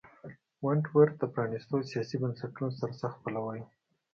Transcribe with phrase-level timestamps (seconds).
[0.65, 3.67] ونټ ورت د پرانیستو سیاسي بنسټونو سرسخت پلوی و.